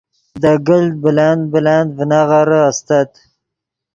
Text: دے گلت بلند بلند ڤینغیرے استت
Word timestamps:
دے 0.41 0.51
گلت 0.67 0.93
بلند 1.03 1.41
بلند 1.51 1.89
ڤینغیرے 1.97 2.59
استت 2.69 3.11